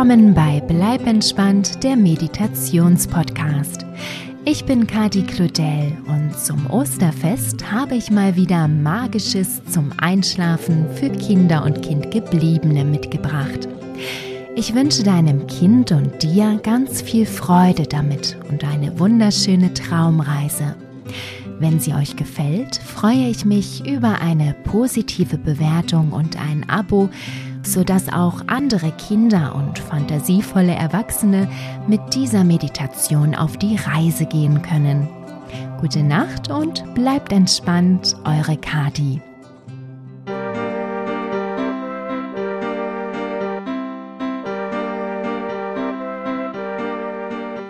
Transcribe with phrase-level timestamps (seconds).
[0.00, 3.84] Willkommen bei Bleib entspannt, der Meditationspodcast.
[4.46, 11.10] Ich bin Kati Claudel und zum Osterfest habe ich mal wieder Magisches zum Einschlafen für
[11.10, 13.68] Kinder und Kindgebliebene mitgebracht.
[14.56, 20.76] Ich wünsche deinem Kind und dir ganz viel Freude damit und eine wunderschöne Traumreise.
[21.58, 27.10] Wenn sie euch gefällt, freue ich mich über eine positive Bewertung und ein Abo,
[27.72, 31.48] sodass auch andere Kinder und fantasievolle Erwachsene
[31.86, 35.08] mit dieser Meditation auf die Reise gehen können.
[35.80, 39.22] Gute Nacht und bleibt entspannt, eure Kati.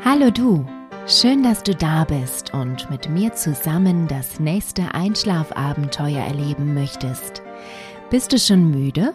[0.03, 0.67] Hallo du,
[1.07, 7.43] schön, dass du da bist und mit mir zusammen das nächste Einschlafabenteuer erleben möchtest.
[8.11, 9.13] Bist du schon müde?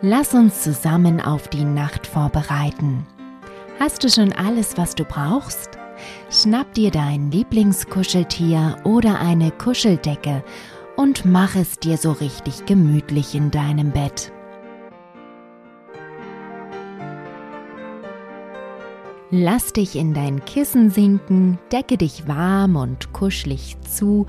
[0.00, 3.06] Lass uns zusammen auf die Nacht vorbereiten.
[3.80, 5.78] Hast du schon alles, was du brauchst?
[6.30, 10.44] Schnapp dir dein Lieblingskuscheltier oder eine Kuscheldecke
[10.96, 14.32] und mach es dir so richtig gemütlich in deinem Bett.
[19.30, 24.26] Lass dich in dein Kissen sinken, decke dich warm und kuschelig zu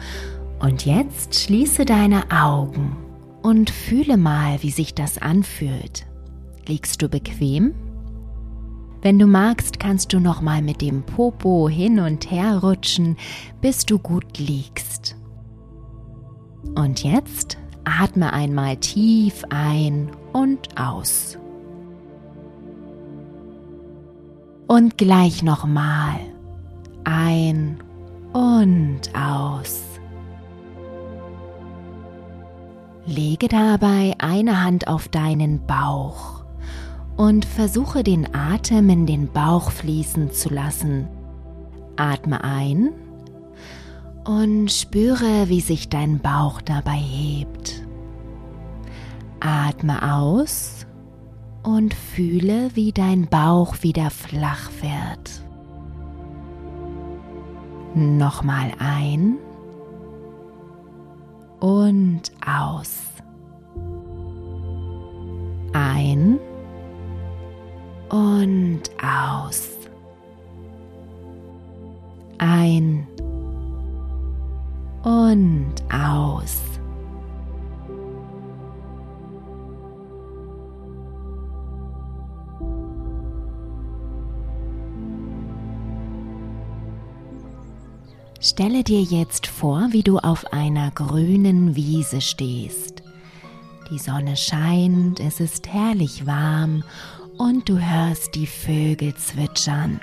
[0.59, 3.08] und jetzt schließe deine Augen
[3.41, 6.05] und fühle mal, wie sich das anfühlt.
[6.67, 7.73] Liegst du bequem?
[9.01, 13.17] Wenn du magst, kannst du noch mal mit dem Popo hin und her rutschen,
[13.61, 15.15] bis du gut liegst.
[16.75, 21.37] Und jetzt atme einmal tief ein und aus.
[24.67, 26.19] Und gleich nochmal
[27.05, 27.81] ein
[28.33, 29.88] und aus.
[33.09, 36.43] Lege dabei eine Hand auf deinen Bauch
[37.17, 41.07] und versuche den Atem in den Bauch fließen zu lassen.
[41.97, 42.91] Atme ein
[44.25, 47.83] und spüre, wie sich dein Bauch dabei hebt.
[49.39, 50.85] Atme aus
[51.63, 55.41] und fühle, wie dein Bauch wieder flach wird.
[57.95, 59.37] Nochmal ein
[61.59, 62.99] und aus.
[65.73, 66.39] Ein
[68.09, 69.69] und aus.
[72.37, 73.07] Ein
[75.03, 76.78] und aus.
[88.41, 93.03] Stelle dir jetzt vor, wie du auf einer grünen Wiese stehst.
[93.91, 96.83] Die Sonne scheint, es ist herrlich warm
[97.37, 99.99] und du hörst die Vögel zwitschern.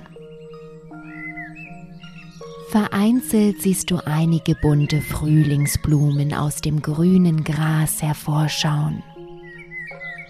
[2.69, 9.03] Vereinzelt siehst du einige bunte Frühlingsblumen aus dem grünen Gras hervorschauen.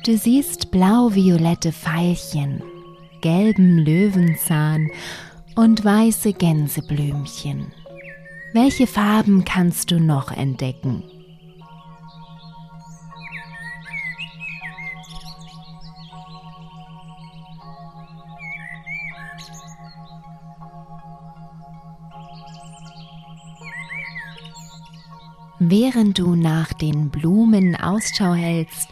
[0.04, 2.62] Du siehst blau-violette Veilchen,
[3.20, 4.90] gelben Löwenzahn
[5.56, 7.72] und weiße Gänseblümchen.
[8.52, 11.02] Welche Farben kannst du noch entdecken?
[25.58, 28.88] Während du nach den Blumen Ausschau hältst,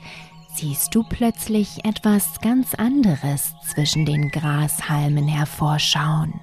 [0.54, 6.40] siehst du plötzlich etwas ganz anderes zwischen den Grashalmen hervorschauen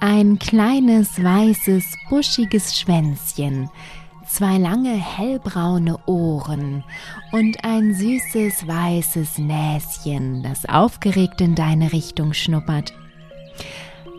[0.00, 3.68] ein kleines weißes, buschiges Schwänzchen,
[4.26, 6.84] zwei lange hellbraune Ohren
[7.32, 12.94] und ein süßes weißes Näschen, das aufgeregt in deine Richtung schnuppert.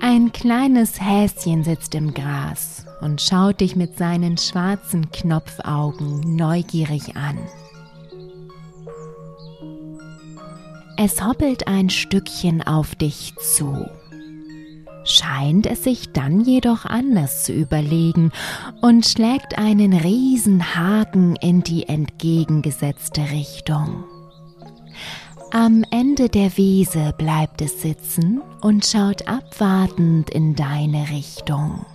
[0.02, 7.40] Ein kleines Häschen sitzt im Gras und schaut dich mit seinen schwarzen Knopfaugen neugierig an.
[10.98, 13.88] Es hoppelt ein Stückchen auf dich zu
[15.04, 18.32] scheint es sich dann jedoch anders zu überlegen
[18.82, 24.04] und schlägt einen Riesenhaken in die entgegengesetzte Richtung.
[25.52, 31.86] Am Ende der Wiese bleibt es sitzen und schaut abwartend in deine Richtung.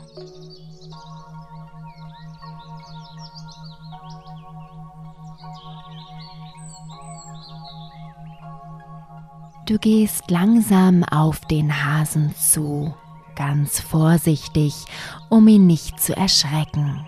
[9.66, 12.94] Du gehst langsam auf den Hasen zu,
[13.34, 14.84] ganz vorsichtig,
[15.28, 17.04] um ihn nicht zu erschrecken.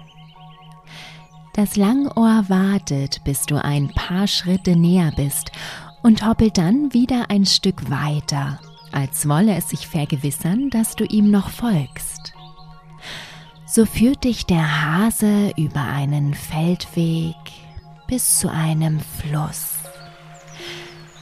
[1.55, 5.52] Das Langohr wartet, bis du ein paar Schritte näher bist
[6.02, 8.58] und hoppelt dann wieder ein Stück weiter,
[8.90, 12.32] als wolle es sich vergewissern, dass du ihm noch folgst.
[13.66, 17.37] So führt dich der Hase über einen Feldweg
[18.08, 19.77] bis zu einem Fluss,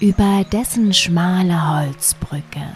[0.01, 2.67] über dessen schmale Holzbrücke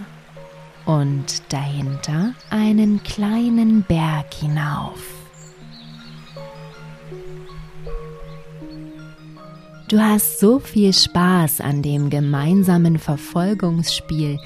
[0.86, 5.00] und dahinter einen kleinen Berg hinauf.
[9.88, 14.38] Du hast so viel Spaß an dem gemeinsamen Verfolgungsspiel,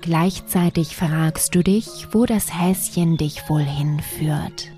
[0.00, 4.72] Gleichzeitig fragst du dich, wo das Häschen dich wohl hinführt.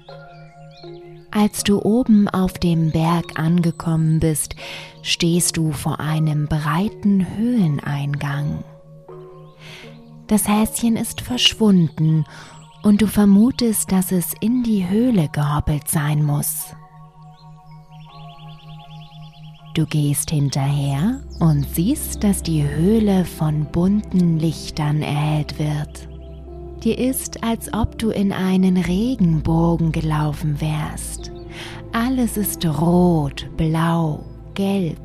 [1.34, 4.54] Als du oben auf dem Berg angekommen bist,
[5.00, 8.62] stehst du vor einem breiten Höhleneingang.
[10.26, 12.26] Das Häschen ist verschwunden
[12.82, 16.74] und du vermutest, dass es in die Höhle gehoppelt sein muss.
[19.72, 26.11] Du gehst hinterher und siehst, dass die Höhle von bunten Lichtern erhellt wird.
[26.82, 31.30] Dir ist, als ob du in einen Regenbogen gelaufen wärst.
[31.92, 34.24] Alles ist rot, blau,
[34.54, 34.98] gelb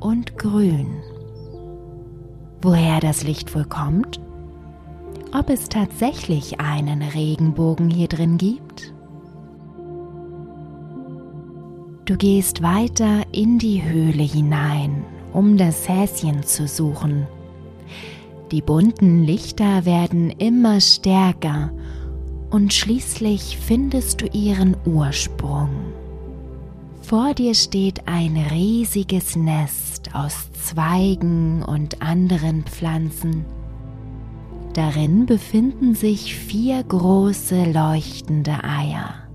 [0.00, 0.88] und grün.
[2.62, 4.20] Woher das Licht wohl kommt?
[5.32, 8.94] Ob es tatsächlich einen Regenbogen hier drin gibt?
[12.06, 15.04] Du gehst weiter in die Höhle hinein,
[15.34, 17.26] um das Häschen zu suchen.
[18.50, 21.70] Die bunten Lichter werden immer stärker
[22.50, 25.68] und schließlich findest du ihren Ursprung.
[27.02, 33.44] Vor dir steht ein riesiges Nest aus Zweigen und anderen Pflanzen.
[34.74, 39.28] Darin befinden sich vier große leuchtende Eier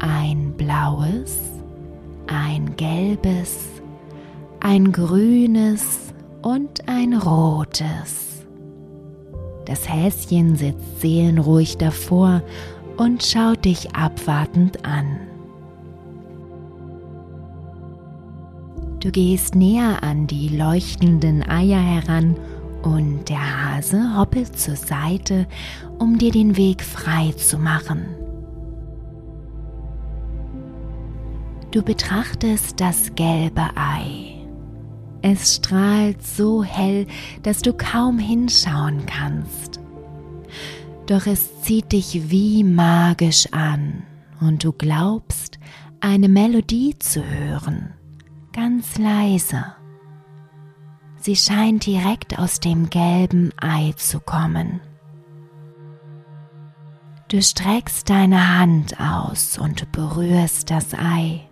[0.00, 1.38] ein blaues,
[2.26, 3.68] ein gelbes,
[4.60, 6.07] ein grünes
[6.48, 8.46] und ein rotes.
[9.66, 12.42] Das Häschen sitzt seelenruhig davor
[12.96, 15.18] und schaut dich abwartend an.
[19.00, 22.34] Du gehst näher an die leuchtenden Eier heran
[22.82, 25.46] und der Hase hoppelt zur Seite,
[25.98, 28.06] um dir den Weg frei zu machen.
[31.72, 34.27] Du betrachtest das gelbe Ei.
[35.30, 37.06] Es strahlt so hell,
[37.42, 39.78] dass du kaum hinschauen kannst.
[41.06, 44.04] Doch es zieht dich wie magisch an
[44.40, 45.58] und du glaubst,
[46.00, 47.92] eine Melodie zu hören,
[48.54, 49.66] ganz leise.
[51.18, 54.80] Sie scheint direkt aus dem gelben Ei zu kommen.
[57.28, 61.47] Du streckst deine Hand aus und berührst das Ei.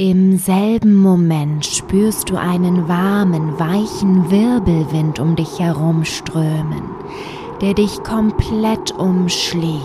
[0.00, 6.84] Im selben Moment spürst du einen warmen, weichen Wirbelwind um dich herum strömen,
[7.60, 9.76] der dich komplett umschließt.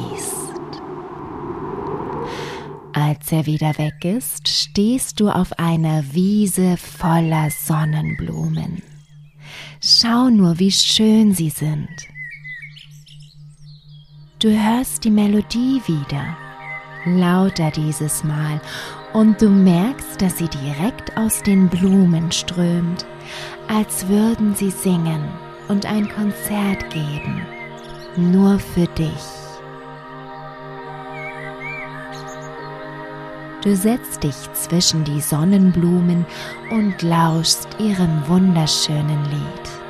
[2.94, 8.83] Als er wieder weg ist, stehst du auf einer Wiese voller Sonnenblumen.
[9.81, 11.89] Schau nur, wie schön sie sind.
[14.39, 16.38] Du hörst die Melodie wieder,
[17.06, 18.62] lauter dieses Mal,
[19.15, 23.05] und du merkst, dass sie direkt aus den Blumen strömt,
[23.69, 25.24] als würden sie singen
[25.69, 27.41] und ein Konzert geben,
[28.17, 29.24] nur für dich.
[33.63, 36.25] Du setzt dich zwischen die Sonnenblumen
[36.69, 39.85] und lauschst ihrem wunderschönen Lied.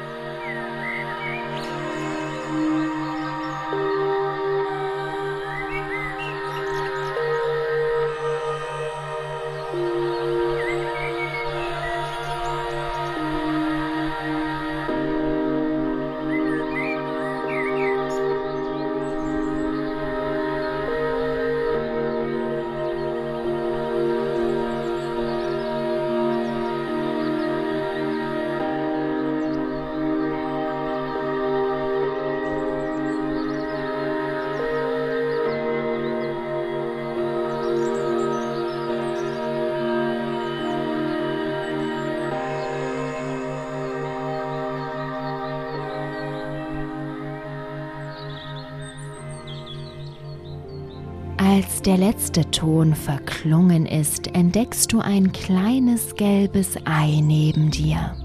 [51.85, 58.15] Der letzte Ton verklungen ist, entdeckst du ein kleines gelbes Ei neben dir.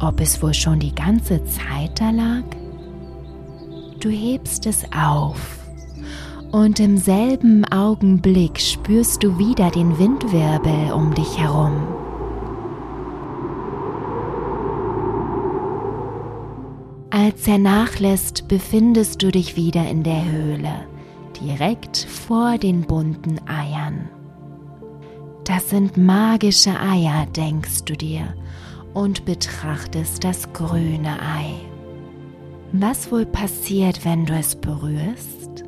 [0.00, 2.44] Ob es wohl schon die ganze Zeit da lag?
[4.00, 5.58] Du hebst es auf
[6.50, 11.72] und im selben Augenblick spürst du wieder den Windwirbel um dich herum.
[17.10, 20.86] Als er nachlässt, befindest du dich wieder in der Höhle,
[21.44, 24.08] direkt vor den bunten Eiern.
[25.44, 28.34] Das sind magische Eier, denkst du dir,
[28.94, 31.54] und betrachtest das grüne Ei.
[32.72, 35.64] Was wohl passiert, wenn du es berührst?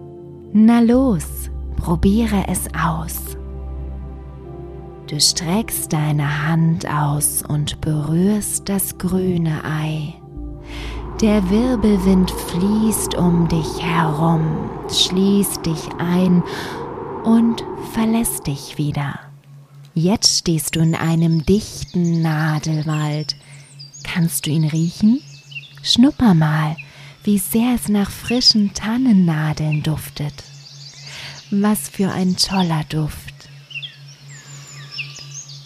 [0.52, 3.36] Na los, probiere es aus.
[5.08, 10.14] Du streckst deine Hand aus und berührst das grüne Ei.
[11.22, 16.42] Der Wirbelwind fließt um dich herum, schließt dich ein
[17.24, 19.18] und verlässt dich wieder.
[19.94, 23.34] Jetzt stehst du in einem dichten Nadelwald.
[24.04, 25.22] Kannst du ihn riechen?
[25.82, 26.76] Schnupper mal,
[27.24, 30.34] wie sehr es nach frischen Tannennadeln duftet.
[31.50, 33.48] Was für ein toller Duft.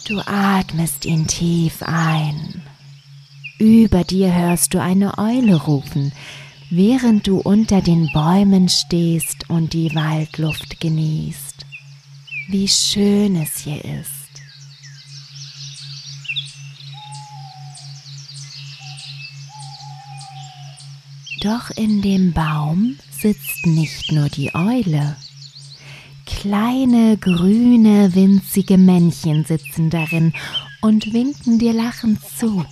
[0.07, 2.60] Du atmest ihn tief ein.
[3.61, 6.11] Über dir hörst du eine Eule rufen,
[6.71, 11.67] während du unter den Bäumen stehst und die Waldluft genießt.
[12.49, 14.09] Wie schön es hier ist.
[21.41, 25.17] Doch in dem Baum sitzt nicht nur die Eule.
[26.25, 30.33] Kleine, grüne, winzige Männchen sitzen darin
[30.81, 32.65] und winken dir lachend zu.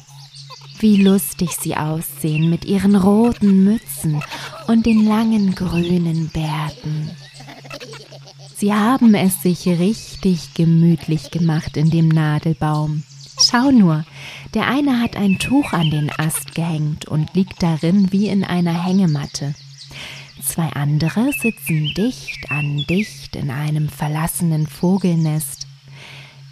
[0.79, 4.21] Wie lustig sie aussehen mit ihren roten Mützen
[4.67, 7.11] und den langen grünen Bärten.
[8.55, 13.03] Sie haben es sich richtig gemütlich gemacht in dem Nadelbaum.
[13.41, 14.05] Schau nur,
[14.53, 18.85] der eine hat ein Tuch an den Ast gehängt und liegt darin wie in einer
[18.85, 19.55] Hängematte.
[20.41, 25.58] Zwei andere sitzen dicht an dicht in einem verlassenen Vogelnest.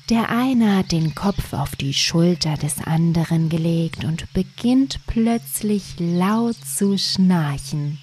[0.09, 6.55] Der eine hat den Kopf auf die Schulter des anderen gelegt und beginnt plötzlich laut
[6.63, 7.99] zu schnarchen.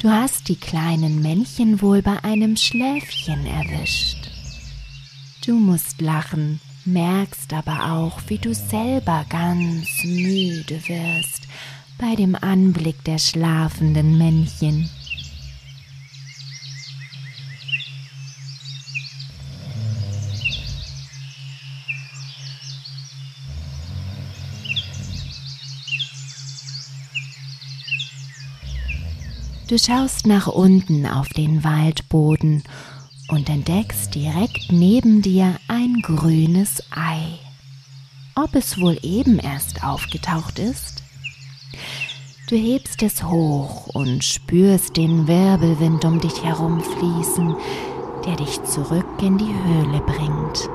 [0.00, 4.30] Du hast die kleinen Männchen wohl bei einem Schläfchen erwischt.
[5.46, 11.48] Du musst lachen, merkst aber auch, wie du selber ganz müde wirst
[11.98, 14.88] bei dem Anblick der schlafenden Männchen.
[29.68, 32.62] Du schaust nach unten auf den Waldboden
[33.28, 37.38] und entdeckst direkt neben dir ein grünes Ei.
[38.34, 41.02] Ob es wohl eben erst aufgetaucht ist?
[42.48, 47.54] Du hebst es hoch und spürst den Wirbelwind um dich herum fließen,
[48.24, 50.70] der dich zurück in die Höhle bringt.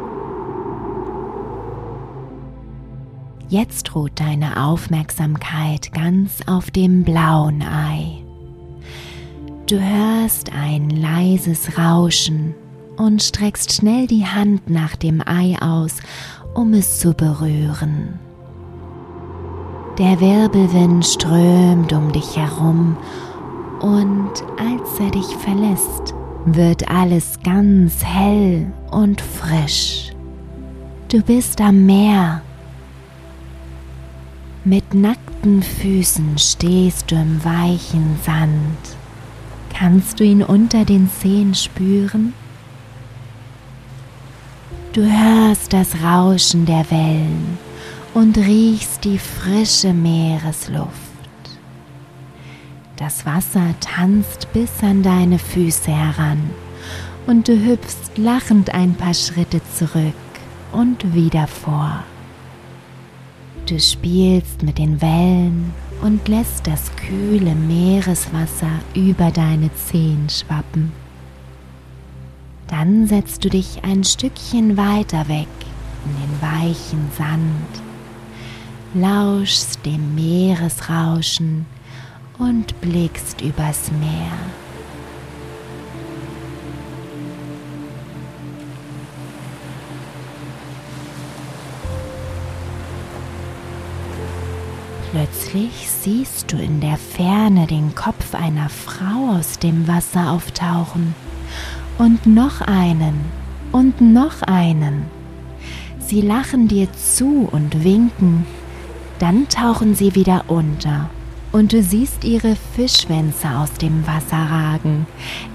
[3.50, 8.23] Jetzt ruht deine Aufmerksamkeit ganz auf dem blauen Ei.
[9.74, 12.54] Du hörst ein leises Rauschen
[12.96, 15.96] und streckst schnell die Hand nach dem Ei aus,
[16.54, 18.20] um es zu berühren.
[19.98, 22.96] Der Wirbelwind strömt um dich herum
[23.80, 26.14] und als er dich verlässt,
[26.46, 30.12] wird alles ganz hell und frisch.
[31.10, 32.44] Du bist am Meer.
[34.66, 39.03] Mit nackten Füßen stehst du im weichen Sand.
[39.74, 42.34] Kannst du ihn unter den Zehen spüren?
[44.94, 47.58] Du hörst das Rauschen der Wellen
[48.14, 50.92] und riechst die frische Meeresluft.
[52.98, 56.52] Das Wasser tanzt bis an deine Füße heran
[57.26, 60.14] und du hüpfst lachend ein paar Schritte zurück
[60.72, 62.04] und wieder vor.
[63.66, 70.92] Du spielst mit den Wellen und lässt das kühle Meereswasser über deine Zehen schwappen.
[72.68, 75.48] Dann setzt du dich ein Stückchen weiter weg
[76.06, 77.82] in den weichen Sand,
[78.96, 81.66] lauschst dem Meeresrauschen
[82.38, 84.63] und blickst übers Meer.
[95.14, 101.14] Plötzlich siehst du in der Ferne den Kopf einer Frau aus dem Wasser auftauchen
[102.00, 103.20] und noch einen
[103.72, 105.06] und noch einen.
[106.00, 108.48] Sie lachen dir zu und winken,
[109.20, 111.12] dann tauchen sie wieder unter
[111.52, 115.06] und du siehst ihre Fischschwänze aus dem Wasser ragen.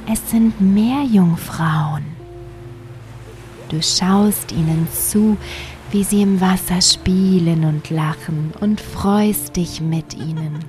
[0.08, 2.04] Es sind Meerjungfrauen.
[3.70, 5.36] Du schaust ihnen zu,
[5.90, 10.64] wie sie im Wasser spielen und lachen und freust dich mit ihnen.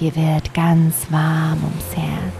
[0.00, 2.34] Dir wird ganz warm ums Herz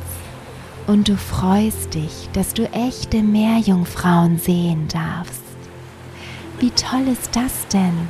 [0.87, 5.42] und du freust dich, dass du echte Meerjungfrauen sehen darfst.
[6.61, 8.08] Wie toll ist das denn?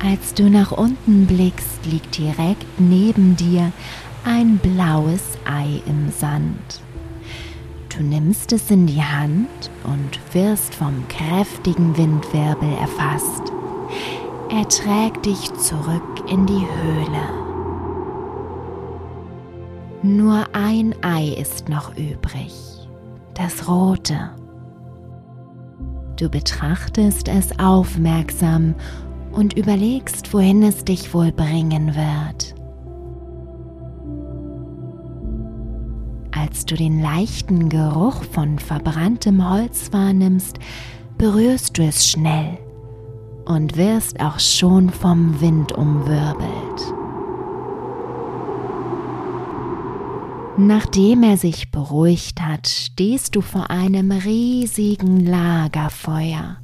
[0.00, 3.72] Als du nach unten blickst, liegt direkt neben dir
[4.24, 6.82] ein blaues Ei im Sand.
[7.88, 13.52] Du nimmst es in die Hand und wirst vom kräftigen Windwirbel erfasst.
[14.50, 17.48] Er trägt dich zurück in die Höhle.
[20.02, 22.54] Nur ein Ei ist noch übrig,
[23.34, 24.30] das rote.
[26.16, 28.76] Du betrachtest es aufmerksam
[29.38, 32.56] und überlegst, wohin es dich wohl bringen wird.
[36.36, 40.58] Als du den leichten Geruch von verbranntem Holz wahrnimmst,
[41.18, 42.58] berührst du es schnell
[43.44, 46.94] und wirst auch schon vom Wind umwirbelt.
[50.56, 56.56] Nachdem er sich beruhigt hat, stehst du vor einem riesigen Lagerfeuer.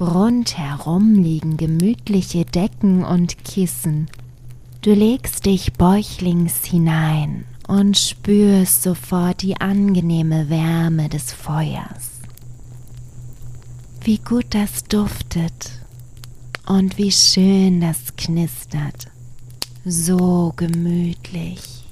[0.00, 4.08] Rundherum liegen gemütliche Decken und Kissen.
[4.80, 12.12] Du legst dich bäuchlings hinein und spürst sofort die angenehme Wärme des Feuers.
[14.02, 15.70] Wie gut das duftet
[16.66, 19.08] und wie schön das knistert.
[19.84, 21.84] So gemütlich.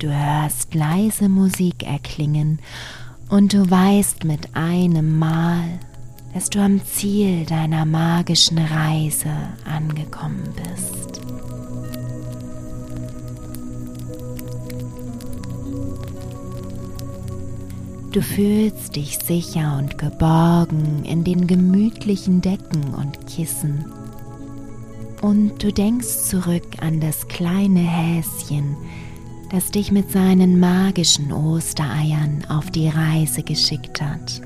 [0.00, 2.58] Du hörst leise Musik erklingen
[3.28, 5.78] und du weißt mit einem Mal,
[6.32, 9.28] dass du am Ziel deiner magischen Reise
[9.66, 11.20] angekommen bist.
[18.12, 23.84] Du fühlst dich sicher und geborgen in den gemütlichen Decken und Kissen.
[25.20, 28.78] Und du denkst zurück an das kleine Häschen,
[29.50, 34.40] das dich mit seinen magischen Ostereiern auf die Reise geschickt hat.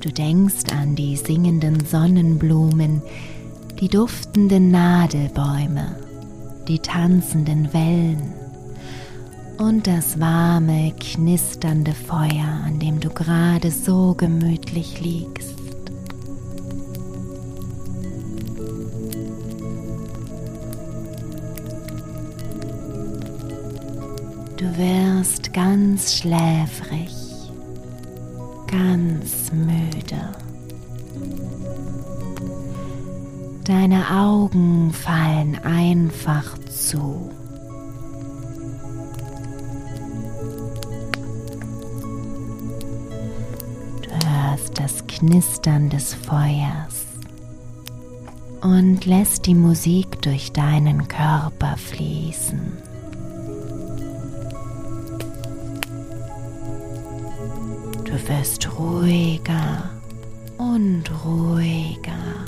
[0.00, 3.02] Du denkst an die singenden Sonnenblumen,
[3.80, 5.96] die duftenden Nadelbäume,
[6.68, 8.34] die tanzenden Wellen
[9.58, 15.65] und das warme, knisternde Feuer, an dem du gerade so gemütlich liegst.
[24.56, 27.14] Du wirst ganz schläfrig,
[28.66, 30.32] ganz müde.
[33.64, 37.30] Deine Augen fallen einfach zu.
[44.00, 47.04] Du hörst das Knistern des Feuers
[48.62, 52.85] und lässt die Musik durch deinen Körper fließen.
[58.28, 59.90] wirst ruhiger
[60.58, 62.46] und ruhiger.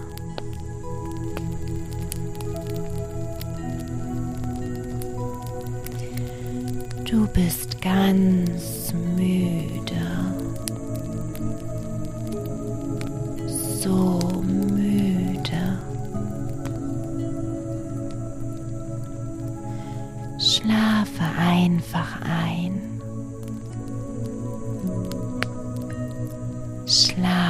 [7.04, 10.06] Du bist ganz müde.
[13.80, 15.78] So müde.
[20.38, 22.97] Schlafe einfach ein.
[27.18, 27.47] Schlaf.